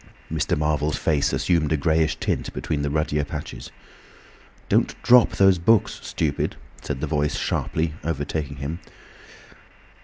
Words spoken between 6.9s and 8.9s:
the Voice, sharply—overtaking him.